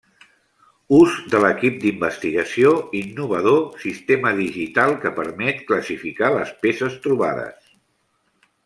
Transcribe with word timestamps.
Ús 0.99 1.17
de 1.33 1.41
l'equip 1.43 1.77
d'investigació 1.83 2.71
innovador 3.01 3.63
sistema 3.85 4.33
digital 4.41 4.95
que 5.05 5.13
permet 5.21 5.63
classificar 5.71 6.35
les 6.39 6.59
peces 6.67 6.99
trobades. 7.07 7.75